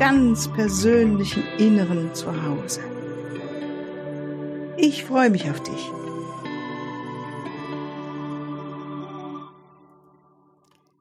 [0.00, 2.80] ganz persönlichen Inneren zu Hause.
[4.78, 5.90] Ich freue mich auf dich.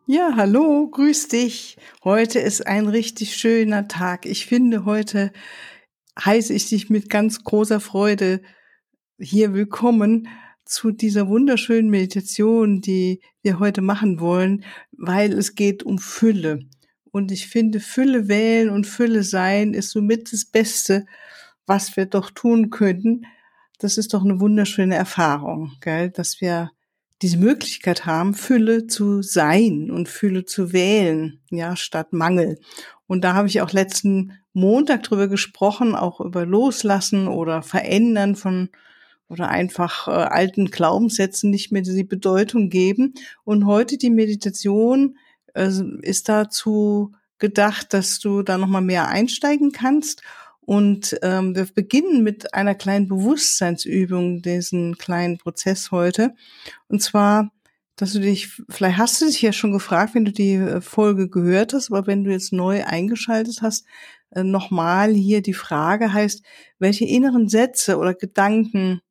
[0.05, 1.77] Ja, hallo, grüß dich.
[2.03, 4.25] Heute ist ein richtig schöner Tag.
[4.25, 5.31] Ich finde, heute
[6.21, 8.41] heiße ich dich mit ganz großer Freude
[9.17, 10.27] hier willkommen
[10.65, 16.67] zu dieser wunderschönen Meditation, die wir heute machen wollen, weil es geht um Fülle.
[17.11, 21.05] Und ich finde, Fülle wählen und Fülle sein ist somit das Beste,
[21.65, 23.25] was wir doch tun könnten.
[23.79, 26.09] Das ist doch eine wunderschöne Erfahrung, gell?
[26.09, 26.71] dass wir
[27.21, 32.59] diese Möglichkeit haben, Fülle zu sein und Fülle zu wählen, ja, statt Mangel.
[33.07, 38.69] Und da habe ich auch letzten Montag drüber gesprochen, auch über Loslassen oder Verändern von
[39.27, 43.13] oder einfach äh, alten Glaubenssätzen nicht mehr die Bedeutung geben.
[43.43, 45.17] Und heute die Meditation
[45.53, 50.21] ist dazu gedacht, dass du da nochmal mehr einsteigen kannst.
[50.61, 56.35] Und ähm, wir beginnen mit einer kleinen Bewusstseinsübung, diesen kleinen Prozess heute.
[56.87, 57.51] Und zwar,
[57.95, 61.27] dass du dich, vielleicht hast du dich ja schon gefragt, wenn du die äh, Folge
[61.27, 63.85] gehört hast, aber wenn du jetzt neu eingeschaltet hast,
[64.29, 66.43] äh, nochmal hier die Frage heißt,
[66.77, 69.01] welche inneren Sätze oder Gedanken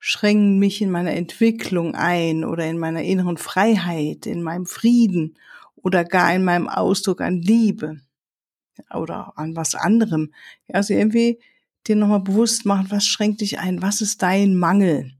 [0.00, 5.38] schränken mich in meiner Entwicklung ein oder in meiner inneren Freiheit, in meinem Frieden
[5.84, 8.00] oder gar in meinem Ausdruck an Liebe
[8.92, 10.32] oder an was anderem.
[10.72, 11.38] Also irgendwie
[11.86, 15.12] dir nochmal bewusst machen, was schränkt dich ein, was ist dein Mangel?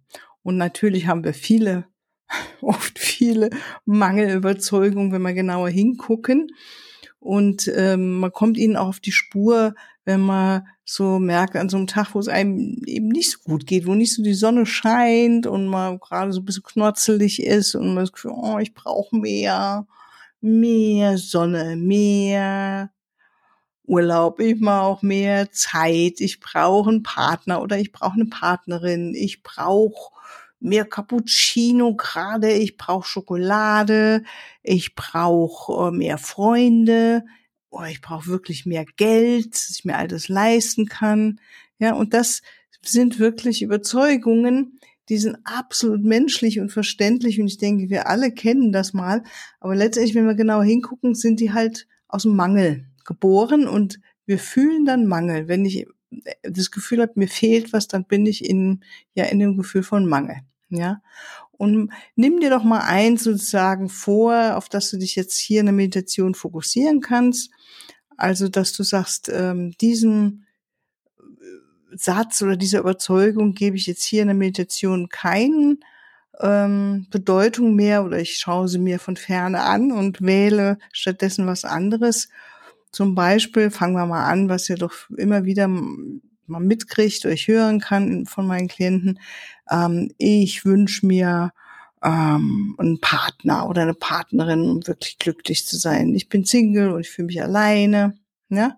[0.43, 1.85] Und natürlich haben wir viele,
[2.63, 3.51] oft viele
[3.85, 6.49] Mangelüberzeugungen, wenn wir genauer hingucken.
[7.21, 9.75] Und ähm, man kommt ihnen auch auf die Spur,
[10.05, 13.67] wenn man so merkt an so einem Tag, wo es einem eben nicht so gut
[13.67, 17.75] geht, wo nicht so die Sonne scheint und man gerade so ein bisschen knotzelig ist
[17.75, 19.87] und man das Gefühl, oh, ich brauche mehr,
[20.45, 22.91] mehr Sonne, mehr
[23.87, 29.43] Urlaub, ich brauche mehr Zeit, ich brauche einen Partner oder ich brauche eine Partnerin, ich
[29.43, 30.13] brauche
[30.61, 34.23] mehr Cappuccino gerade, ich brauche Schokolade,
[34.63, 37.25] ich brauche äh, mehr Freunde,
[37.71, 41.41] oh, ich brauche wirklich mehr Geld, dass ich mir all das leisten kann.
[41.79, 42.43] Ja, und das
[42.83, 44.79] sind wirklich Überzeugungen,
[45.09, 49.23] die sind absolut menschlich und verständlich und ich denke, wir alle kennen das mal.
[49.61, 54.39] Aber letztendlich, wenn wir genau hingucken, sind die halt aus dem Mangel geboren und wir
[54.39, 55.49] fühlen dann Mangel.
[55.49, 55.87] Wenn ich
[56.43, 58.83] das Gefühl habe, mir fehlt was, dann bin ich in,
[59.15, 60.37] ja, in dem Gefühl von Mangel.
[60.71, 61.03] Ja.
[61.53, 65.67] Und nimm dir doch mal eins sozusagen vor, auf das du dich jetzt hier in
[65.67, 67.51] der Meditation fokussieren kannst.
[68.17, 70.44] Also, dass du sagst, ähm, diesen
[71.97, 75.81] Satz oder diese Überzeugung gebe ich jetzt hier in der Meditation keinen
[76.41, 81.65] ähm, Bedeutung mehr oder ich schaue sie mir von ferne an und wähle stattdessen was
[81.65, 82.29] anderes.
[82.91, 87.49] Zum Beispiel fangen wir mal an, was ihr doch immer wieder mal mitkriegt oder ich
[87.49, 89.19] hören kann von meinen Klienten.
[89.71, 91.53] Ähm, ich wünsche mir
[92.03, 96.15] ähm, einen Partner oder eine Partnerin, um wirklich glücklich zu sein.
[96.15, 98.15] Ich bin Single und ich fühle mich alleine.
[98.49, 98.77] Ja?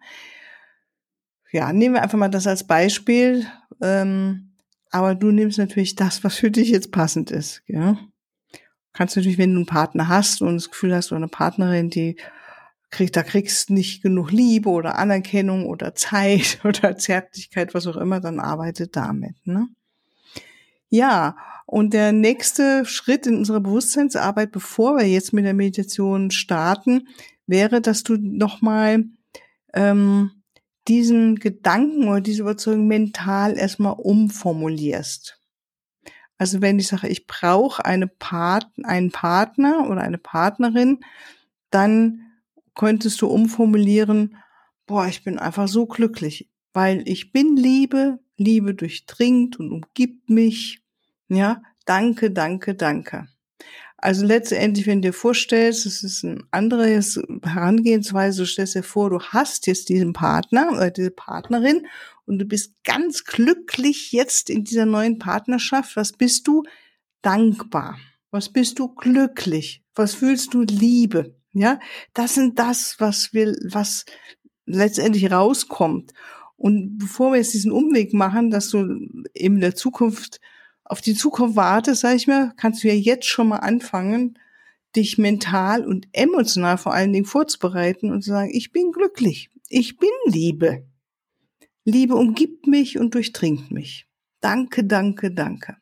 [1.56, 3.46] Ja, nehmen wir einfach mal das als Beispiel.
[3.80, 4.52] Ähm,
[4.90, 7.62] aber du nimmst natürlich das, was für dich jetzt passend ist.
[7.66, 7.98] Ja?
[8.92, 12.16] Kannst natürlich, wenn du einen Partner hast und das Gefühl hast, oder eine Partnerin, die
[12.90, 18.20] kriegt, da kriegst nicht genug Liebe oder Anerkennung oder Zeit oder Zärtlichkeit, was auch immer,
[18.20, 19.34] dann arbeitet damit.
[19.46, 19.68] Ne?
[20.90, 27.08] Ja, und der nächste Schritt in unserer Bewusstseinsarbeit, bevor wir jetzt mit der Meditation starten,
[27.46, 29.04] wäre, dass du nochmal
[29.72, 30.35] ähm,
[30.88, 35.40] diesen Gedanken oder diese Überzeugung mental erstmal umformulierst.
[36.38, 41.00] Also wenn ich sage, ich brauche eine Part einen Partner oder eine Partnerin,
[41.70, 42.20] dann
[42.74, 44.36] könntest du umformulieren,
[44.86, 50.82] boah, ich bin einfach so glücklich, weil ich bin Liebe, Liebe durchdringt und umgibt mich.
[51.28, 53.28] Ja, danke, danke, danke.
[53.98, 59.08] Also letztendlich, wenn du dir vorstellst, es ist ein anderes Herangehensweise, du stellst dir vor,
[59.08, 61.86] du hast jetzt diesen Partner oder diese Partnerin
[62.26, 65.96] und du bist ganz glücklich jetzt in dieser neuen Partnerschaft.
[65.96, 66.62] Was bist du?
[67.22, 67.98] Dankbar.
[68.30, 68.88] Was bist du?
[68.94, 69.82] Glücklich.
[69.94, 70.62] Was fühlst du?
[70.62, 71.34] Liebe.
[71.52, 71.78] Ja,
[72.12, 74.04] das sind das, was wir, was
[74.66, 76.12] letztendlich rauskommt.
[76.56, 80.40] Und bevor wir jetzt diesen Umweg machen, dass du in der Zukunft
[80.88, 84.38] auf die Zukunft wartest, sag ich mir, kannst du ja jetzt schon mal anfangen,
[84.94, 89.98] dich mental und emotional vor allen Dingen vorzubereiten und zu sagen, ich bin glücklich, ich
[89.98, 90.86] bin Liebe.
[91.84, 94.08] Liebe umgibt mich und durchdringt mich.
[94.40, 95.76] Danke, danke, danke.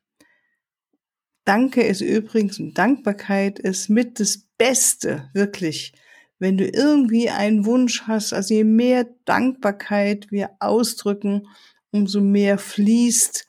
[1.44, 5.92] Danke ist übrigens und Dankbarkeit ist mit das Beste, wirklich.
[6.38, 11.46] Wenn du irgendwie einen Wunsch hast, also je mehr Dankbarkeit wir ausdrücken,
[11.90, 13.46] umso mehr fließt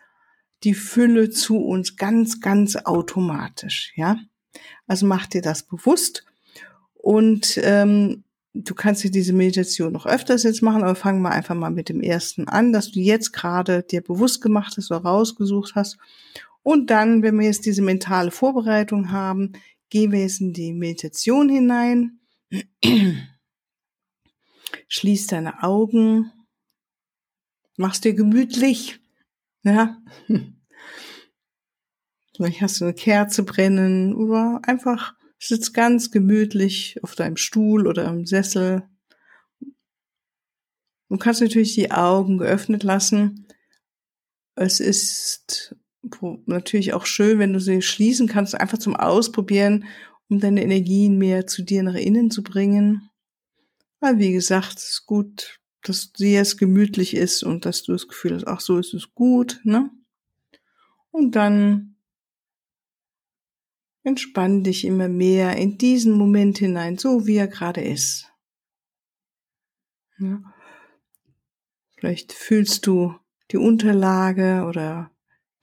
[0.63, 4.17] die Fülle zu uns ganz, ganz automatisch, ja.
[4.87, 6.25] Also mach dir das bewusst
[6.93, 8.23] und ähm,
[8.55, 11.89] du kannst dir diese Meditation noch öfters jetzt machen, aber fangen wir einfach mal mit
[11.89, 15.97] dem ersten an, dass du jetzt gerade dir bewusst gemacht hast oder rausgesucht hast.
[16.63, 19.53] Und dann, wenn wir jetzt diese mentale Vorbereitung haben,
[19.89, 22.19] gehen wir jetzt in die Meditation hinein.
[24.87, 26.31] Schließ deine Augen,
[27.77, 28.99] mach's dir gemütlich,
[29.65, 29.97] ja.
[32.35, 38.06] Vielleicht hast du eine Kerze brennen oder einfach sitzt ganz gemütlich auf deinem Stuhl oder
[38.06, 38.83] im Sessel.
[41.09, 43.47] Du kannst natürlich die Augen geöffnet lassen.
[44.56, 45.75] Es ist
[46.45, 49.85] natürlich auch schön, wenn du sie schließen kannst, einfach zum Ausprobieren,
[50.29, 53.09] um deine Energien mehr zu dir nach innen zu bringen.
[54.00, 58.07] Weil, wie gesagt, es ist gut, dass dir es gemütlich ist und dass du das
[58.07, 59.89] Gefühl hast, ach so ist es gut, ne?
[61.11, 61.95] Und dann
[64.05, 68.31] Entspann dich immer mehr in diesen Moment hinein, so wie er gerade ist.
[70.19, 70.43] Ja.
[71.97, 73.15] Vielleicht fühlst du
[73.49, 75.09] die Unterlage oder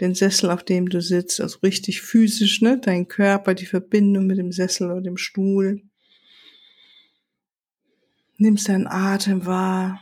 [0.00, 2.80] den Sessel, auf dem du sitzt, also richtig physisch, ne?
[2.80, 5.80] Dein Körper, die Verbindung mit dem Sessel oder dem Stuhl.
[8.38, 10.00] Nimmst deinen Atem wahr.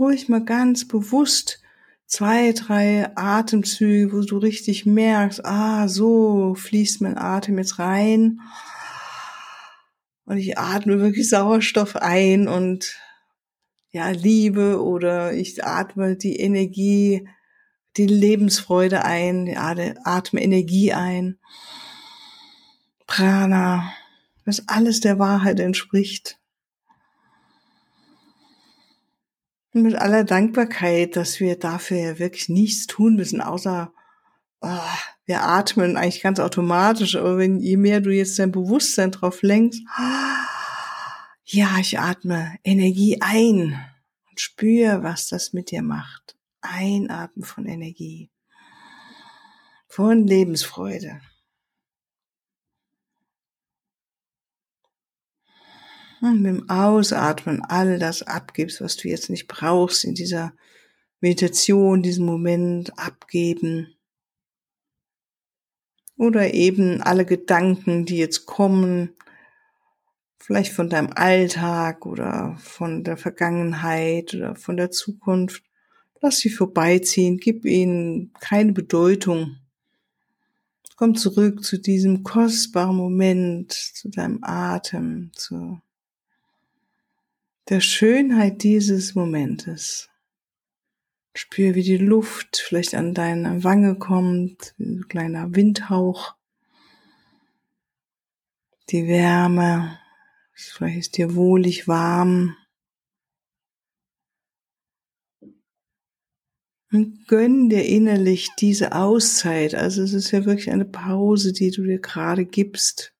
[0.00, 1.60] Ruhig mal ganz bewusst
[2.06, 8.40] zwei, drei Atemzüge, wo du richtig merkst, ah, so fließt mein Atem jetzt rein.
[10.24, 12.98] Und ich atme wirklich Sauerstoff ein und
[13.90, 17.28] ja, Liebe oder ich atme die Energie,
[17.98, 19.74] die Lebensfreude ein, ja,
[20.04, 21.38] atme Energie ein.
[23.06, 23.92] Prana,
[24.46, 26.40] das alles der Wahrheit entspricht.
[29.58, 33.92] Und mit aller Dankbarkeit, dass wir dafür ja wirklich nichts tun müssen, außer
[34.60, 34.78] oh,
[35.26, 37.16] wir atmen eigentlich ganz automatisch.
[37.16, 39.82] Aber wenn je mehr du jetzt dein Bewusstsein drauf lenkst,
[41.44, 43.80] ja, ich atme Energie ein
[44.28, 46.36] und spüre, was das mit dir macht.
[46.62, 48.30] Einatmen von Energie,
[49.88, 51.20] von Lebensfreude.
[56.20, 60.52] Mit dem Ausatmen all das abgibst, was du jetzt nicht brauchst in dieser
[61.20, 63.94] Meditation, diesem Moment abgeben.
[66.16, 69.16] Oder eben alle Gedanken, die jetzt kommen,
[70.38, 75.64] vielleicht von deinem Alltag oder von der Vergangenheit oder von der Zukunft.
[76.20, 79.56] Lass sie vorbeiziehen, gib ihnen keine Bedeutung.
[80.96, 85.80] Komm zurück zu diesem kostbaren Moment, zu deinem Atem, zu
[87.70, 90.10] der Schönheit dieses Momentes.
[91.36, 96.34] Spür, wie die Luft vielleicht an deine Wange kommt, ein kleiner Windhauch.
[98.90, 100.00] Die Wärme,
[100.52, 102.56] vielleicht ist dir wohlig warm.
[106.92, 109.76] Und gönn dir innerlich diese Auszeit.
[109.76, 113.14] Also es ist ja wirklich eine Pause, die du dir gerade gibst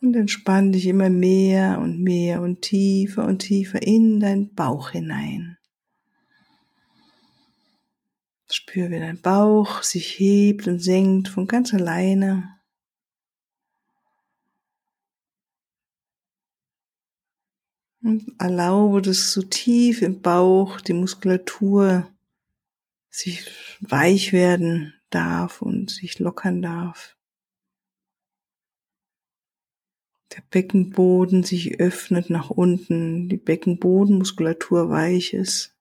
[0.00, 5.58] und entspann dich immer mehr und mehr und tiefer und tiefer in deinen Bauch hinein.
[8.50, 12.54] Spür, wie dein Bauch sich hebt und senkt von ganz alleine.
[18.00, 22.08] Und erlaube, dass so tief im Bauch die Muskulatur
[23.10, 23.50] sich
[23.80, 27.17] weich werden darf und sich lockern darf.
[30.34, 35.74] Der Beckenboden sich öffnet nach unten, die Beckenbodenmuskulatur weich ist,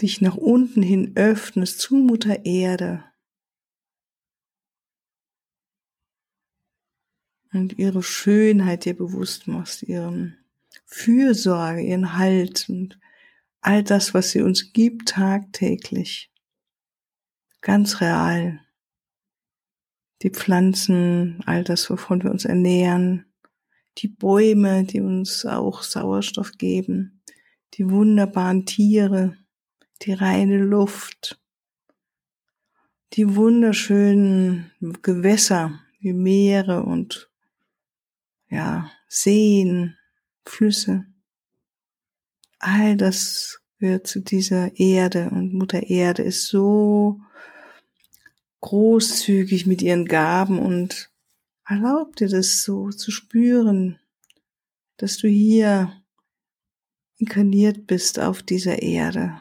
[0.00, 3.04] dich nach unten hin öffnest zu Mutter Erde.
[7.52, 10.36] Und ihre Schönheit dir bewusst machst, ihren
[10.86, 12.98] Fürsorge, ihren Halt und
[13.60, 16.32] all das, was sie uns gibt tagtäglich.
[17.60, 18.63] Ganz real
[20.24, 23.26] die Pflanzen, all das, wovon wir uns ernähren,
[23.98, 27.20] die Bäume, die uns auch Sauerstoff geben,
[27.74, 29.36] die wunderbaren Tiere,
[30.02, 31.38] die reine Luft,
[33.12, 37.30] die wunderschönen Gewässer wie Meere und
[38.48, 39.96] ja, Seen,
[40.46, 41.04] Flüsse.
[42.58, 47.20] All das gehört zu dieser Erde und Mutter Erde ist so
[48.64, 51.10] großzügig mit ihren Gaben und
[51.66, 54.00] erlaubt dir das so zu spüren,
[54.96, 56.02] dass du hier
[57.18, 59.38] inkarniert bist auf dieser Erde,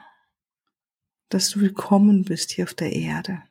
[1.29, 3.41] dass du willkommen bist hier auf der Erde.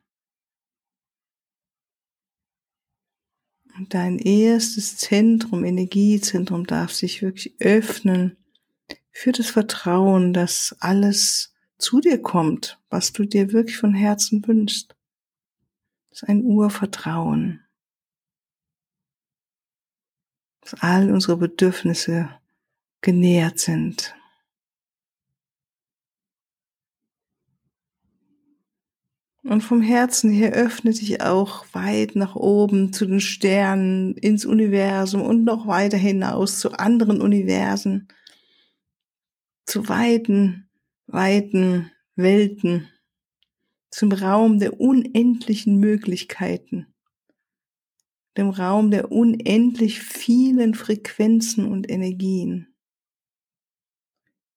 [3.75, 8.37] Und dein erstes Zentrum, Energiezentrum darf sich wirklich öffnen
[9.11, 14.95] für das Vertrauen, dass alles zu dir kommt, was du dir wirklich von Herzen wünschst.
[16.13, 17.65] Das ist ein Urvertrauen.
[20.61, 22.29] Dass all unsere Bedürfnisse
[23.01, 24.15] genährt sind.
[29.43, 35.23] Und vom Herzen her öffnet sich auch weit nach oben zu den Sternen, ins Universum
[35.23, 38.09] und noch weiter hinaus zu anderen Universen,
[39.65, 40.69] zu weiten,
[41.07, 42.92] weiten Welten,
[43.93, 46.87] zum Raum der unendlichen Möglichkeiten,
[48.39, 52.75] dem Raum der unendlich vielen Frequenzen und Energien.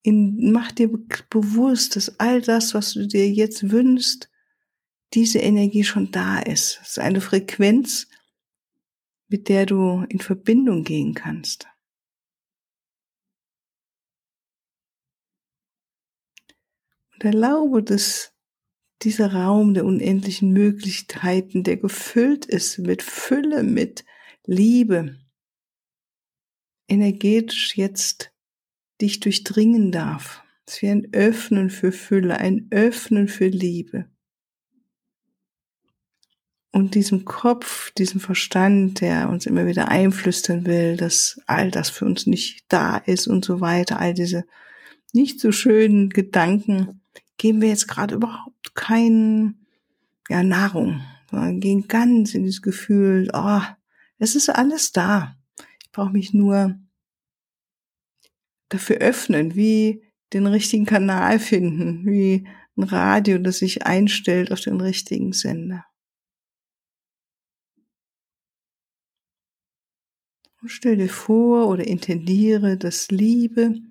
[0.04, 0.90] In, mach dir
[1.30, 4.32] bewusst, dass all das, was du dir jetzt wünschst,
[5.14, 6.80] diese Energie schon da ist.
[6.82, 8.08] Es ist eine Frequenz,
[9.28, 11.68] mit der du in Verbindung gehen kannst.
[17.14, 18.35] Und erlaube, dass
[19.02, 24.06] dieser Raum der unendlichen Möglichkeiten, der gefüllt ist mit Fülle, mit
[24.46, 25.18] Liebe,
[26.88, 28.32] energetisch jetzt
[29.02, 30.44] dich durchdringen darf.
[30.66, 34.10] Es wie ein Öffnen für Fülle, ein Öffnen für Liebe
[36.76, 42.04] und diesem Kopf, diesem Verstand, der uns immer wieder einflüstern will, dass all das für
[42.04, 44.44] uns nicht da ist und so weiter, all diese
[45.14, 47.00] nicht so schönen Gedanken,
[47.38, 49.66] geben wir jetzt gerade überhaupt keinen
[50.30, 53.62] ja, Nahrung, sondern gehen ganz in dieses Gefühl, oh,
[54.18, 55.38] es ist alles da.
[55.84, 56.80] Ich brauche mich nur
[58.70, 64.82] dafür öffnen, wie den richtigen Kanal finden, wie ein Radio, das sich einstellt auf den
[64.82, 65.86] richtigen Sender.
[70.62, 73.82] Und stell dir vor oder intendiere, dass Liebe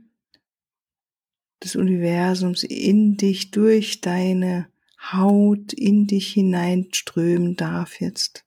[1.65, 4.69] des Universums in dich durch deine
[5.13, 8.45] Haut in dich hineinströmen darf jetzt.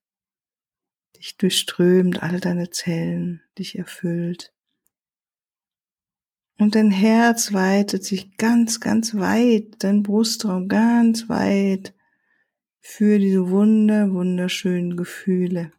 [1.17, 4.53] Dich durchströmt alle deine Zellen, dich erfüllt.
[6.59, 11.93] Und dein Herz weitet sich ganz, ganz weit, dein Brustraum ganz weit
[12.79, 15.71] für diese wunder, wunderschönen Gefühle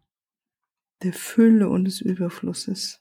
[1.03, 3.01] der Fülle und des Überflusses.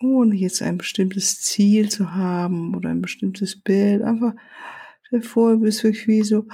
[0.00, 4.34] Ohne jetzt ein bestimmtes Ziel zu haben oder ein bestimmtes Bild, einfach
[5.10, 6.46] davor du bist wirklich wie so,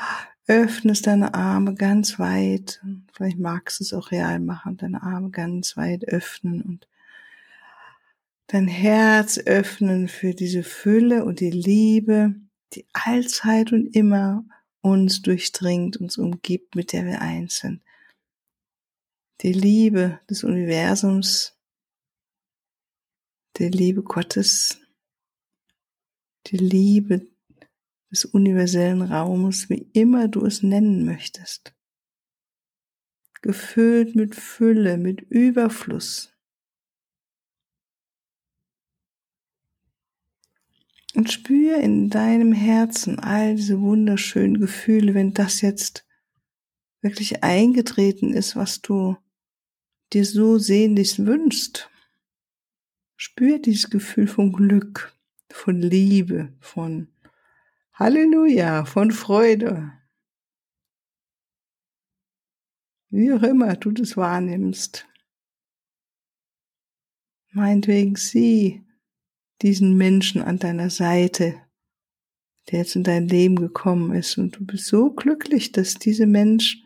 [0.46, 2.80] öffnest deine Arme ganz weit.
[3.12, 6.88] Vielleicht magst du es auch real machen, deine Arme ganz weit öffnen und
[8.48, 12.34] dein Herz öffnen für diese Fülle und die Liebe,
[12.74, 14.44] die allzeit und immer
[14.80, 17.82] uns durchdringt, uns umgibt, mit der wir eins sind.
[19.40, 21.56] Die Liebe des Universums,
[23.58, 24.80] die Liebe Gottes,
[26.46, 27.26] die Liebe
[28.10, 31.74] des universellen Raumes, wie immer du es nennen möchtest.
[33.40, 36.32] Gefüllt mit Fülle, mit Überfluss.
[41.14, 46.06] Und spür in deinem Herzen all diese wunderschönen Gefühle, wenn das jetzt
[47.02, 49.16] wirklich eingetreten ist, was du
[50.12, 51.91] dir so sehnlichst wünschst.
[53.24, 55.16] Spür dieses Gefühl von Glück,
[55.48, 57.06] von Liebe, von
[57.94, 59.92] Halleluja, von Freude.
[63.10, 65.06] Wie auch immer du das wahrnimmst.
[67.52, 68.84] Meinetwegen sieh
[69.62, 71.62] diesen Menschen an deiner Seite,
[72.72, 74.36] der jetzt in dein Leben gekommen ist.
[74.36, 76.82] Und du bist so glücklich, dass dieser Mensch,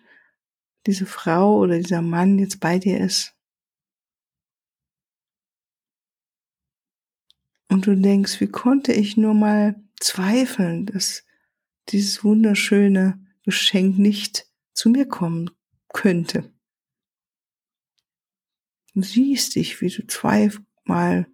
[0.84, 3.35] diese Frau oder dieser Mann jetzt bei dir ist.
[7.76, 11.24] Und du denkst, wie konnte ich nur mal zweifeln, dass
[11.90, 15.50] dieses wunderschöne Geschenk nicht zu mir kommen
[15.92, 16.50] könnte.
[18.94, 21.26] Du siehst dich, wie du zweimal,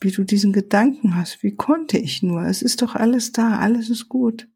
[0.00, 1.42] wie du diesen Gedanken hast.
[1.42, 2.42] Wie konnte ich nur?
[2.44, 4.46] Es ist doch alles da, alles ist gut.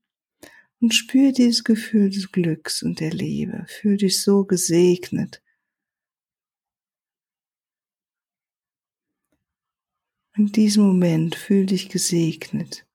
[0.79, 3.67] Und spür dieses Gefühl des Glücks und der Liebe.
[3.67, 5.43] Fühl dich so gesegnet.
[10.39, 12.87] In diesem Moment fühl dich gesegnet,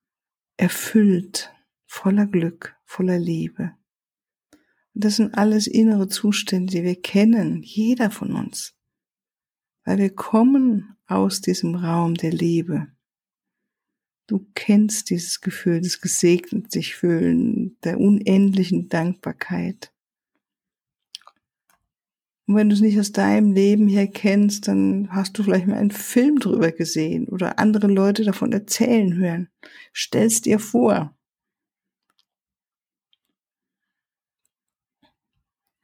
[0.55, 1.53] erfüllt,
[1.85, 3.73] voller Glück, voller Liebe.
[4.93, 8.73] Und das sind alles innere Zustände, die wir kennen, jeder von uns.
[9.83, 12.87] Weil wir kommen aus diesem Raum der Liebe.
[14.25, 19.92] Du kennst dieses Gefühl des gesegnet sich fühlen, der unendlichen Dankbarkeit.
[22.45, 25.77] Und wenn du es nicht aus deinem Leben her kennst, dann hast du vielleicht mal
[25.77, 29.49] einen Film drüber gesehen oder andere Leute davon erzählen hören.
[29.93, 31.15] Stell's dir vor.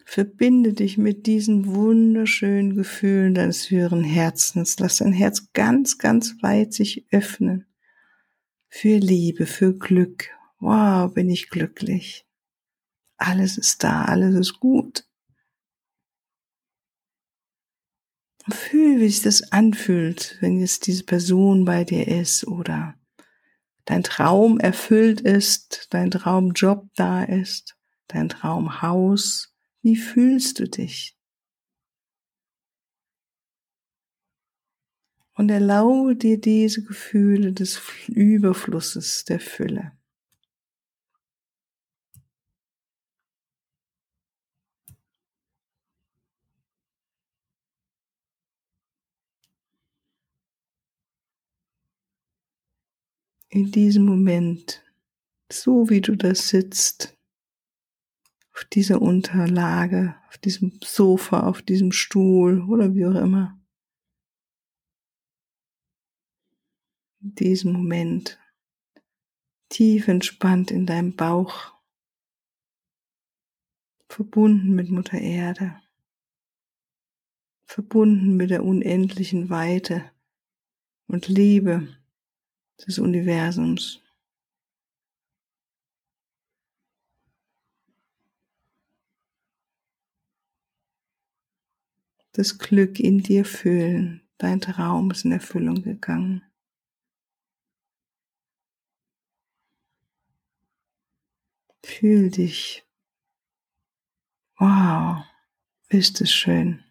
[0.04, 4.80] Verbinde dich mit diesen wunderschönen Gefühlen deines höheren Herzens.
[4.80, 7.68] Lass dein Herz ganz, ganz weit sich öffnen.
[8.70, 10.30] Für Liebe, für Glück.
[10.60, 12.26] Wow, bin ich glücklich.
[13.18, 15.09] Alles ist da, alles ist gut.
[18.52, 22.96] Fühl, wie sich das anfühlt, wenn jetzt diese Person bei dir ist oder
[23.86, 27.76] dein Traum erfüllt ist, dein Traumjob da ist,
[28.08, 31.16] dein Traumhaus, wie fühlst du dich?
[35.34, 39.99] Und erlaube dir diese Gefühle des Überflusses, der Fülle.
[53.52, 54.84] In diesem Moment,
[55.52, 57.18] so wie du da sitzt,
[58.54, 63.60] auf dieser Unterlage, auf diesem Sofa, auf diesem Stuhl oder wie auch immer.
[67.22, 68.40] In diesem Moment
[69.70, 71.74] tief entspannt in deinem Bauch,
[74.10, 75.82] verbunden mit Mutter Erde,
[77.66, 80.12] verbunden mit der unendlichen Weite
[81.08, 81.99] und Liebe
[82.86, 84.02] des Universums.
[92.40, 94.22] das Glück in dir fühlen.
[94.38, 96.42] Dein Traum ist in Erfüllung gegangen.
[101.84, 102.86] Fühl dich.
[104.58, 105.26] Wow,
[105.90, 106.84] ist es schön.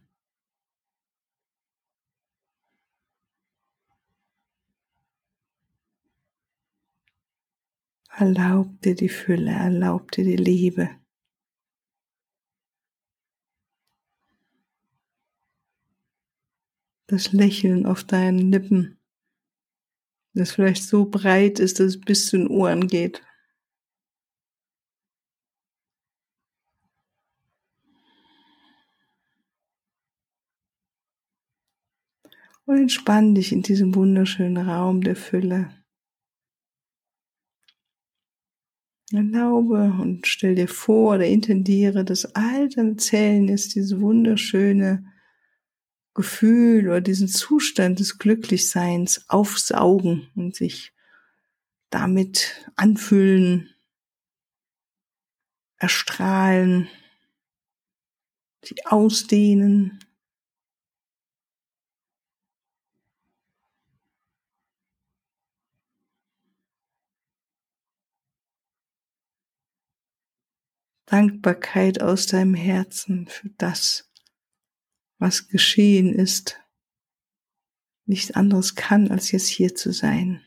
[8.19, 10.91] Erlaub dir die Fülle, erlaub dir die Liebe.
[17.09, 18.99] das Lächeln auf deinen Lippen,
[20.35, 23.23] das vielleicht so breit ist, dass es bis zu den Ohren geht.
[32.67, 35.78] Und entspann dich in diesem wunderschönen Raum der Fülle.
[39.13, 45.05] Erlaube und stell dir vor oder intendiere, dass all deine Zellen ist diese wunderschöne
[46.15, 50.93] Gefühl oder diesen Zustand des Glücklichseins aufsaugen und sich
[51.91, 53.71] damit anfüllen,
[55.79, 56.89] erstrahlen,
[58.63, 60.01] sich ausdehnen.
[71.11, 74.11] Dankbarkeit aus deinem Herzen für das,
[75.19, 76.61] was geschehen ist,
[78.05, 80.45] nichts anderes kann, als jetzt hier zu sein.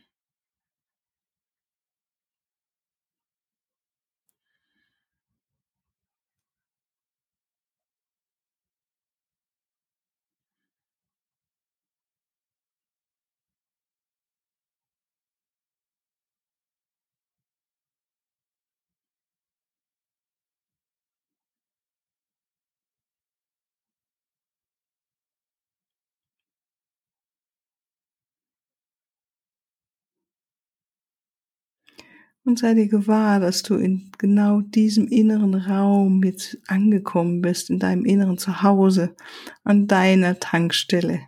[32.44, 37.78] Und sei dir gewahr, dass du in genau diesem inneren Raum jetzt angekommen bist, in
[37.78, 39.16] deinem inneren Zuhause,
[39.64, 41.22] an deiner Tankstelle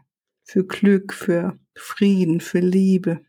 [0.44, 3.24] für Glück, für Frieden, für Liebe.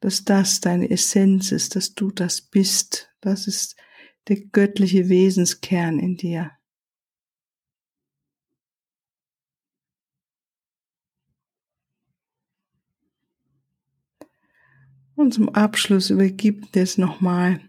[0.00, 3.12] Dass das deine Essenz ist, dass du das bist.
[3.20, 3.76] Das ist
[4.28, 6.55] der göttliche Wesenskern in dir.
[15.16, 17.60] Und zum Abschluss übergibt es nochmal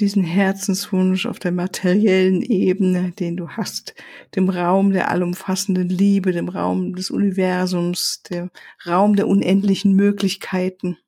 [0.00, 3.94] diesen Herzenswunsch auf der materiellen Ebene, den du hast,
[4.34, 8.50] dem Raum der allumfassenden Liebe, dem Raum des Universums, dem
[8.86, 10.98] Raum der unendlichen Möglichkeiten.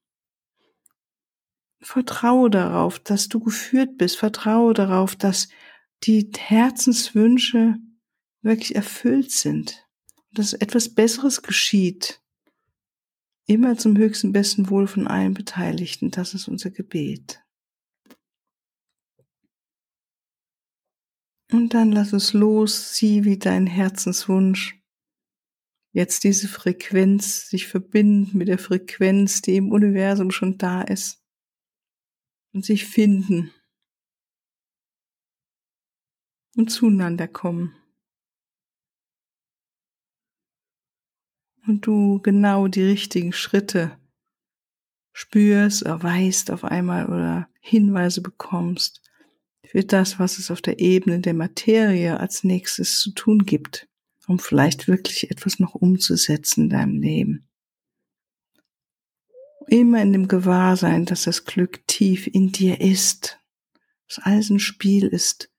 [1.80, 4.16] Vertraue darauf, dass du geführt bist.
[4.16, 5.48] Vertraue darauf, dass
[6.04, 7.76] die Herzenswünsche
[8.42, 9.86] wirklich erfüllt sind.
[10.32, 12.20] Dass etwas Besseres geschieht.
[13.50, 16.12] Immer zum höchsten besten Wohl von allen Beteiligten.
[16.12, 17.44] Das ist unser Gebet.
[21.50, 24.80] Und dann lass es los, sieh, wie dein Herzenswunsch
[25.92, 31.20] jetzt diese Frequenz sich verbindet mit der Frequenz, die im Universum schon da ist
[32.54, 33.52] und sich finden
[36.56, 37.79] und zueinander kommen.
[41.70, 43.96] Und du genau die richtigen Schritte
[45.12, 49.00] spürst, erweist auf einmal oder Hinweise bekommst
[49.64, 53.86] für das, was es auf der Ebene der Materie als nächstes zu tun gibt,
[54.26, 57.48] um vielleicht wirklich etwas noch umzusetzen in deinem Leben.
[59.68, 63.38] Immer in dem Gewahrsein, dass das Glück tief in dir ist,
[64.08, 65.49] dass alles ein Spiel ist,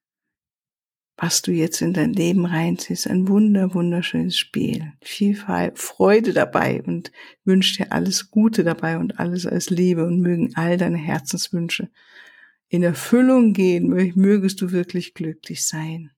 [1.21, 3.07] was du jetzt in dein Leben reinziehst.
[3.07, 4.91] Ein wunder, wunderschönes Spiel.
[5.01, 5.35] Viel
[5.75, 7.11] Freude dabei und
[7.45, 11.91] wünsche dir alles Gute dabei und alles als Liebe und mögen all deine Herzenswünsche
[12.69, 16.09] in Erfüllung gehen, mögest du wirklich glücklich sein.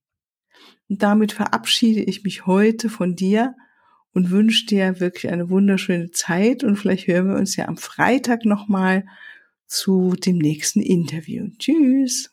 [0.88, 3.56] Und damit verabschiede ich mich heute von dir
[4.14, 8.46] und wünsche dir wirklich eine wunderschöne Zeit und vielleicht hören wir uns ja am Freitag
[8.46, 9.06] nochmal
[9.68, 11.50] zu dem nächsten Interview.
[11.60, 12.33] Tschüss.